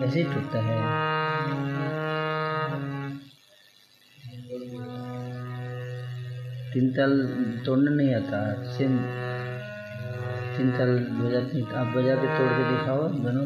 [0.04, 0.78] ऐसे ही छूटता है।
[6.74, 7.12] तीन ताल
[7.66, 8.40] तोड़ना नहीं आता,
[8.74, 8.98] सेम
[10.56, 13.46] तीन ताल बजाते आप बजा के तोड़ के दिखाओ दोनों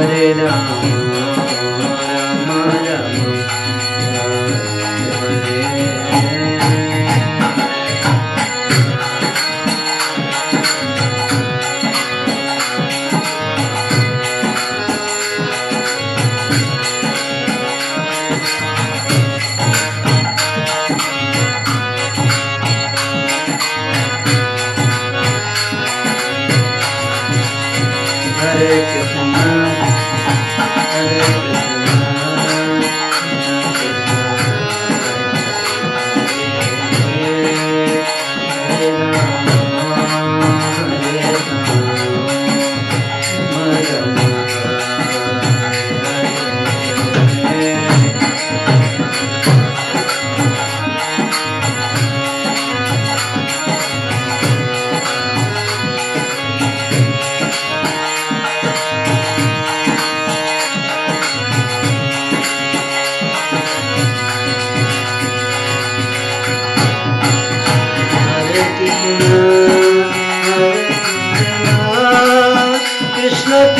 [0.00, 1.09] Hare Rama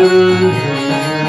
[0.00, 1.19] Hallelujah.